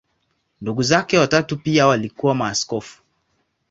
[0.61, 3.01] Ndugu zake watatu pia walikuwa maaskofu.